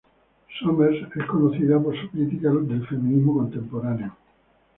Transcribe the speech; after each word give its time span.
Sommers 0.57 0.97
es 1.15 1.25
conocida 1.27 1.79
por 1.79 1.93
su 1.95 2.09
crítica 2.09 2.49
del 2.49 2.87
feminismo 2.87 3.35
contemporáneo. 3.35 4.17